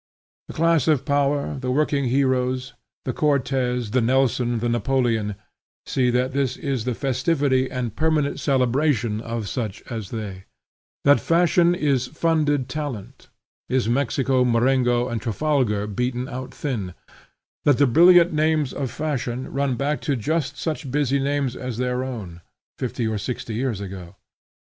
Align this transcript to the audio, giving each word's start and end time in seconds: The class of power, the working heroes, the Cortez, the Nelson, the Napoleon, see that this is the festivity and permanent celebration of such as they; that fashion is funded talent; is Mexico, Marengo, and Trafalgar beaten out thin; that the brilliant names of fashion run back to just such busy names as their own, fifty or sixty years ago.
The 0.47 0.55
class 0.55 0.87
of 0.87 1.05
power, 1.05 1.59
the 1.59 1.69
working 1.69 2.05
heroes, 2.05 2.73
the 3.05 3.13
Cortez, 3.13 3.91
the 3.91 4.01
Nelson, 4.01 4.57
the 4.57 4.67
Napoleon, 4.67 5.35
see 5.85 6.09
that 6.09 6.31
this 6.31 6.57
is 6.57 6.85
the 6.85 6.95
festivity 6.95 7.69
and 7.69 7.95
permanent 7.95 8.39
celebration 8.39 9.21
of 9.21 9.47
such 9.47 9.83
as 9.91 10.09
they; 10.09 10.45
that 11.05 11.19
fashion 11.19 11.75
is 11.75 12.07
funded 12.07 12.67
talent; 12.67 13.29
is 13.69 13.87
Mexico, 13.87 14.43
Marengo, 14.43 15.07
and 15.07 15.21
Trafalgar 15.21 15.85
beaten 15.85 16.27
out 16.27 16.51
thin; 16.51 16.95
that 17.65 17.77
the 17.77 17.85
brilliant 17.85 18.33
names 18.33 18.73
of 18.73 18.89
fashion 18.89 19.53
run 19.53 19.75
back 19.75 20.01
to 20.01 20.15
just 20.15 20.57
such 20.57 20.89
busy 20.89 21.19
names 21.19 21.55
as 21.55 21.77
their 21.77 22.03
own, 22.03 22.41
fifty 22.79 23.05
or 23.07 23.19
sixty 23.19 23.53
years 23.53 23.79
ago. 23.79 24.15